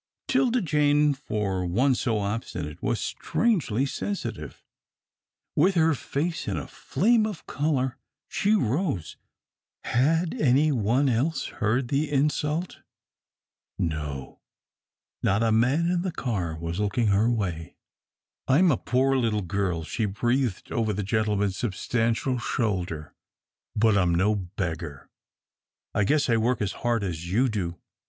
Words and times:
'Tilda 0.27 0.61
Jane, 0.63 1.13
for 1.13 1.63
one 1.63 1.93
so 1.93 2.17
obstinate, 2.17 2.81
was 2.81 2.99
strangely 2.99 3.85
sensitive. 3.85 4.63
With 5.55 5.75
her 5.75 5.93
face 5.93 6.47
in 6.47 6.57
a 6.57 6.65
flame 6.65 7.27
of 7.27 7.45
colour, 7.45 7.99
she 8.27 8.55
rose. 8.55 9.15
Had 9.83 10.33
any 10.33 10.71
one 10.71 11.07
else 11.07 11.45
heard 11.49 11.89
the 11.89 12.11
insult? 12.11 12.79
No, 13.77 14.39
not 15.21 15.43
a 15.43 15.51
man 15.51 15.81
in 15.87 16.01
the 16.01 16.11
car 16.11 16.57
was 16.57 16.79
looking 16.79 17.09
her 17.09 17.29
way. 17.29 17.75
"I'm 18.47 18.71
a 18.71 18.77
poor 18.77 19.15
little 19.15 19.43
girl," 19.43 19.83
she 19.83 20.05
breathed 20.05 20.71
over 20.71 20.93
the 20.93 21.03
gentleman's 21.03 21.57
substantial 21.57 22.39
shoulder, 22.39 23.13
"but 23.75 23.95
I'm 23.95 24.15
no 24.15 24.35
beggar. 24.35 25.11
I 25.93 26.05
guess 26.05 26.27
I 26.27 26.37
work 26.37 26.59
as 26.59 26.71
hard 26.81 27.03
as 27.03 27.31
you 27.31 27.47
do. 27.49 27.77